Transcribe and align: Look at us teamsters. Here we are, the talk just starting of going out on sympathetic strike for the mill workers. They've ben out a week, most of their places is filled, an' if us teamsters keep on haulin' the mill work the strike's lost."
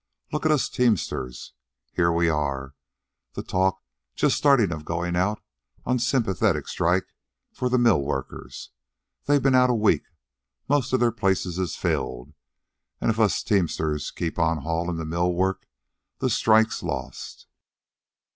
Look 0.31 0.47
at 0.47 0.51
us 0.51 0.67
teamsters. 0.67 1.53
Here 1.91 2.11
we 2.11 2.27
are, 2.27 2.73
the 3.33 3.43
talk 3.43 3.83
just 4.15 4.35
starting 4.35 4.71
of 4.71 4.83
going 4.83 5.15
out 5.15 5.43
on 5.85 5.99
sympathetic 5.99 6.67
strike 6.67 7.13
for 7.53 7.69
the 7.69 7.77
mill 7.77 8.01
workers. 8.01 8.71
They've 9.25 9.39
ben 9.39 9.53
out 9.53 9.69
a 9.69 9.75
week, 9.75 10.05
most 10.67 10.91
of 10.91 10.99
their 10.99 11.11
places 11.11 11.59
is 11.59 11.75
filled, 11.75 12.33
an' 12.99 13.11
if 13.11 13.19
us 13.19 13.43
teamsters 13.43 14.09
keep 14.09 14.39
on 14.39 14.63
haulin' 14.63 14.97
the 14.97 15.05
mill 15.05 15.31
work 15.35 15.67
the 16.17 16.31
strike's 16.31 16.81
lost." 16.81 17.45